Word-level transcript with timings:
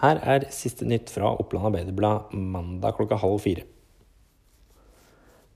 Her 0.00 0.16
er 0.24 0.46
siste 0.54 0.86
nytt 0.88 1.10
fra 1.12 1.34
Oppland 1.36 1.68
Arbeiderblad 1.68 2.32
mandag 2.32 2.96
klokka 2.96 3.18
halv 3.20 3.42
fire. 3.44 3.66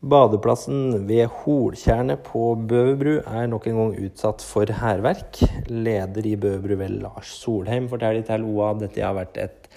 Badeplassen 0.04 1.06
ved 1.08 1.30
Holtjernet 1.32 2.21
på 2.26 2.51
Bøverbru 2.69 3.15
er 3.22 3.46
nok 3.49 3.71
en 3.71 3.78
gang 3.78 3.94
utsatt 4.04 4.44
for 4.44 4.69
hærverk. 4.69 5.40
Leder 5.71 6.26
i 6.28 6.35
Bøverbru, 6.37 6.76
ved 6.76 6.99
Lars 7.01 7.30
Solheim, 7.40 7.87
forteller 7.88 8.26
til 8.26 8.44
OA 8.44 8.74
at 8.74 8.83
dette 8.83 9.01
har 9.01 9.17
vært 9.17 9.40
et 9.40 9.71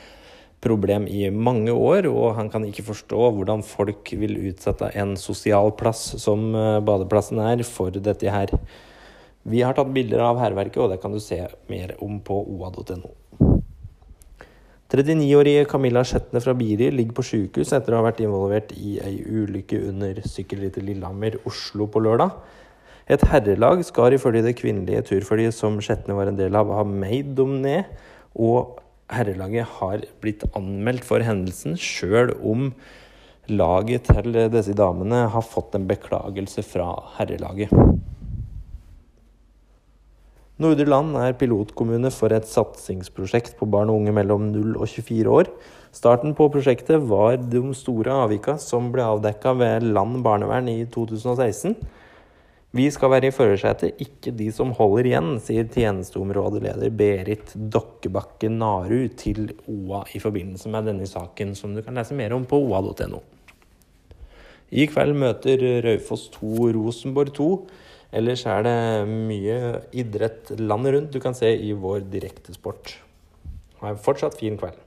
problem 0.60 1.06
i 1.08 1.30
mange 1.32 1.72
år, 1.72 2.10
og 2.12 2.36
han 2.36 2.52
kan 2.52 2.66
ikke 2.68 2.90
forstå 2.90 3.30
hvordan 3.38 3.64
folk 3.64 4.12
vil 4.20 4.36
utsette 4.50 4.90
en 5.00 5.16
sosial 5.22 5.72
plass 5.80 6.10
som 6.20 6.50
eh, 6.52 6.82
badeplassen 6.84 7.40
er, 7.40 7.64
for 7.64 7.96
dette 7.96 8.34
her. 8.34 8.52
Vi 9.48 9.64
har 9.64 9.80
tatt 9.80 9.96
bilder 9.96 10.26
av 10.28 10.44
hærverket, 10.44 10.82
og 10.84 10.92
det 10.92 11.00
kan 11.00 11.16
du 11.16 11.24
se 11.24 11.40
mer 11.72 11.96
om 12.04 12.20
på 12.20 12.42
oa.no. 12.44 13.16
39-årige 14.88 15.66
Camilla 15.68 16.00
Skjetne 16.08 16.40
fra 16.40 16.54
Biri 16.56 16.88
ligger 16.96 17.16
på 17.18 17.26
sykehus 17.28 17.74
etter 17.76 17.92
å 17.92 17.98
ha 18.00 18.06
vært 18.06 18.22
involvert 18.24 18.70
i 18.80 18.94
ei 19.04 19.18
ulykke 19.20 19.82
under 19.90 20.22
sykkelrittet 20.24 20.86
Lillehammer, 20.88 21.36
Oslo 21.50 21.90
på 21.92 22.00
lørdag. 22.06 22.32
Et 23.12 23.26
herrelag 23.28 23.84
skal 23.84 24.16
ifølge 24.16 24.46
det 24.46 24.56
kvinnelige 24.62 25.04
turfølget 25.10 25.58
som 25.58 25.76
Skjetne 25.84 26.16
var 26.16 26.32
en 26.32 26.40
del 26.40 26.56
av, 26.56 26.72
ha 26.72 26.88
meid 26.88 27.36
dem 27.36 27.58
ned. 27.66 27.92
Og 28.40 28.80
herrelaget 29.12 29.76
har 29.82 30.08
blitt 30.24 30.48
anmeldt 30.56 31.04
for 31.08 31.24
hendelsen, 31.24 31.76
sjøl 31.76 32.32
om 32.40 32.70
laget 33.52 34.08
til 34.08 34.40
disse 34.56 34.76
damene 34.76 35.26
har 35.36 35.44
fått 35.44 35.76
en 35.76 35.88
beklagelse 35.92 36.64
fra 36.64 36.94
herrelaget. 37.20 37.76
Nordre 40.58 40.88
Land 40.90 41.14
er 41.22 41.36
pilotkommune 41.38 42.10
for 42.10 42.34
et 42.34 42.48
satsingsprosjekt 42.50 43.60
på 43.60 43.68
barn 43.70 43.92
og 43.94 44.00
unge 44.00 44.14
mellom 44.18 44.48
0 44.50 44.72
og 44.80 44.88
24 44.90 45.30
år. 45.30 45.52
Starten 45.94 46.34
på 46.38 46.48
prosjektet 46.50 47.04
var 47.12 47.38
de 47.38 47.62
store 47.78 48.16
avvika 48.24 48.56
som 48.58 48.88
ble 48.94 49.06
avdekka 49.06 49.54
ved 49.60 49.86
Land 49.86 50.24
barnevern 50.26 50.72
i 50.72 50.80
2016. 50.90 51.78
Vi 52.74 52.88
skal 52.90 53.14
være 53.14 53.30
i 53.30 53.36
førersetet, 53.36 54.02
ikke 54.02 54.34
de 54.34 54.50
som 54.54 54.74
holder 54.76 55.12
igjen, 55.12 55.30
sier 55.46 55.70
tjenesteområdeleder 55.70 56.90
Berit 56.90 57.54
Dokkebakke 57.54 58.50
Naru 58.50 59.06
til 59.14 59.54
OA 59.70 60.08
i 60.18 60.22
forbindelse 60.26 60.74
med 60.74 60.90
denne 60.90 61.06
saken, 61.06 61.54
som 61.54 61.78
du 61.78 61.84
kan 61.86 62.02
lese 62.02 62.18
mer 62.18 62.34
om 62.34 62.50
på 62.50 62.58
oa.no. 62.66 63.22
I 64.74 64.90
kveld 64.90 65.14
møter 65.22 65.62
Raufoss 65.86 66.32
2 66.34 66.74
Rosenborg 66.76 67.38
2. 67.38 67.52
Ellers 68.16 68.46
er 68.48 68.64
det 68.64 68.78
mye 69.10 69.58
idrett 69.92 70.54
landet 70.60 70.96
rundt 70.96 71.16
du 71.16 71.20
kan 71.24 71.36
se 71.36 71.50
i 71.52 71.74
vår 71.76 72.06
direktesport. 72.12 72.96
Ha 73.82 73.92
en 73.92 74.00
fortsatt 74.02 74.38
fin 74.40 74.56
kveld. 74.60 74.80